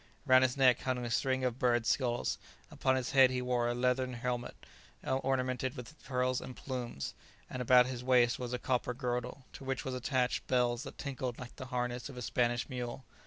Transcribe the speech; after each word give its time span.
Round 0.25 0.43
his 0.43 0.57
neck 0.57 0.79
hung 0.81 1.05
a 1.05 1.11
string 1.11 1.43
of 1.43 1.59
birds' 1.59 1.89
skulls, 1.89 2.39
upon 2.71 2.95
his 2.95 3.11
head 3.11 3.29
he 3.29 3.39
wore 3.39 3.67
a 3.67 3.75
leathern 3.75 4.13
helmet 4.13 4.65
ornamented 5.05 5.77
with 5.77 6.03
pearls 6.03 6.41
and 6.41 6.55
plumes, 6.55 7.13
and 7.47 7.61
about 7.61 7.85
his 7.85 8.03
waist 8.03 8.39
was 8.39 8.51
a 8.51 8.57
copper 8.57 8.95
girdle, 8.95 9.45
to 9.53 9.63
which 9.63 9.85
was 9.85 9.93
attached 9.93 10.47
bells 10.47 10.81
that 10.81 10.97
tinkled 10.97 11.37
like 11.37 11.55
the 11.57 11.67
harness 11.67 12.09
of 12.09 12.17
a 12.17 12.23
Spanish 12.23 12.67
mule. 12.67 13.05